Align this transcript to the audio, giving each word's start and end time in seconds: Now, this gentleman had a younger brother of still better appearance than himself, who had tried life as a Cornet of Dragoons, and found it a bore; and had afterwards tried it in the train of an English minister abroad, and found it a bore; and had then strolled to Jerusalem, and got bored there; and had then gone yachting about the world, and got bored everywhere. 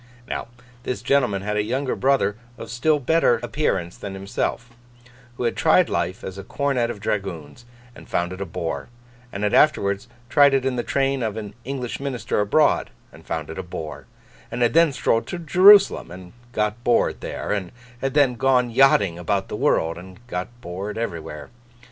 Now, 0.27 0.47
this 0.81 1.03
gentleman 1.03 1.43
had 1.43 1.57
a 1.57 1.63
younger 1.63 1.95
brother 1.95 2.35
of 2.57 2.71
still 2.71 2.97
better 2.97 3.39
appearance 3.43 3.95
than 3.95 4.15
himself, 4.15 4.71
who 5.37 5.43
had 5.43 5.55
tried 5.55 5.89
life 5.89 6.23
as 6.23 6.39
a 6.39 6.43
Cornet 6.43 6.89
of 6.89 6.99
Dragoons, 6.99 7.65
and 7.95 8.09
found 8.09 8.33
it 8.33 8.41
a 8.41 8.45
bore; 8.47 8.89
and 9.31 9.43
had 9.43 9.53
afterwards 9.53 10.07
tried 10.27 10.55
it 10.55 10.65
in 10.65 10.75
the 10.75 10.81
train 10.81 11.21
of 11.21 11.37
an 11.37 11.53
English 11.65 11.99
minister 11.99 12.39
abroad, 12.39 12.89
and 13.13 13.27
found 13.27 13.51
it 13.51 13.59
a 13.59 13.63
bore; 13.63 14.07
and 14.49 14.63
had 14.63 14.73
then 14.73 14.91
strolled 14.91 15.27
to 15.27 15.37
Jerusalem, 15.37 16.09
and 16.09 16.33
got 16.51 16.83
bored 16.83 17.21
there; 17.21 17.51
and 17.51 17.71
had 18.01 18.15
then 18.15 18.33
gone 18.33 18.71
yachting 18.71 19.19
about 19.19 19.49
the 19.49 19.55
world, 19.55 19.99
and 19.99 20.17
got 20.25 20.47
bored 20.61 20.97
everywhere. 20.97 21.51